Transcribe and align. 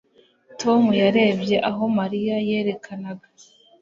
Tom 0.61 0.83
yarebye 1.01 1.55
aho 1.69 1.81
Mariya 1.97 2.35
yerekanaga 2.47 3.27